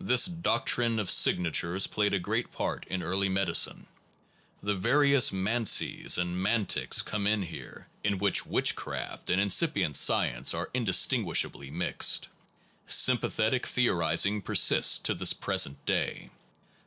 This 0.00 0.26
doctrine 0.26 0.98
of 0.98 1.08
signatures 1.08 1.86
played 1.86 2.12
a 2.12 2.18
great 2.18 2.52
part 2.52 2.84
in 2.88 3.02
early 3.02 3.30
medicine. 3.30 3.86
The 4.62 4.74
various 4.74 5.30
mancies 5.30 6.18
and 6.18 6.36
mantics 6.36 7.00
come 7.02 7.26
in 7.26 7.40
here, 7.40 7.86
in 8.04 8.18
which 8.18 8.44
witchcraft 8.44 9.30
and 9.30 9.40
incipient 9.40 9.96
science 9.96 10.52
are 10.52 10.68
indistinguishably 10.74 11.70
mixed. 11.70 12.28
Sympathetic 12.86 13.66
the 13.68 13.86
orizing 13.88 14.42
persists 14.44 14.98
to 14.98 15.14
the 15.14 15.34
present 15.40 15.86
day. 15.86 16.28